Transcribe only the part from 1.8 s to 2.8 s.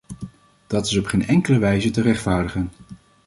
te rechtvaardigen.